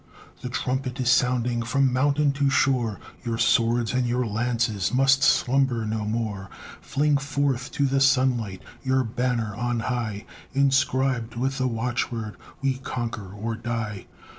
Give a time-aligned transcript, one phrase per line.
[0.41, 5.85] The trumpet is sounding from mountain to shore, Your swords and your lances must slumber
[5.85, 6.49] no more,
[6.81, 10.25] Fling forth to the sunlight your banner on high,
[10.55, 14.07] Inscribed with the watchword, "We conquer or die."